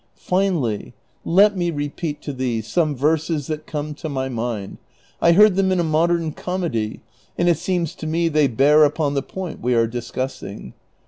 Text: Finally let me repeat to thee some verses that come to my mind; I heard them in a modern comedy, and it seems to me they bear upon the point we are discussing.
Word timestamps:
Finally 0.15 0.95
let 1.23 1.55
me 1.55 1.69
repeat 1.69 2.23
to 2.23 2.33
thee 2.33 2.59
some 2.59 2.95
verses 2.95 3.45
that 3.45 3.67
come 3.67 3.93
to 3.93 4.09
my 4.09 4.27
mind; 4.27 4.79
I 5.21 5.33
heard 5.33 5.55
them 5.55 5.71
in 5.71 5.79
a 5.79 5.83
modern 5.83 6.31
comedy, 6.31 7.01
and 7.37 7.47
it 7.47 7.59
seems 7.59 7.93
to 7.97 8.07
me 8.07 8.27
they 8.27 8.47
bear 8.47 8.83
upon 8.83 9.13
the 9.13 9.21
point 9.21 9.61
we 9.61 9.75
are 9.75 9.85
discussing. 9.85 10.73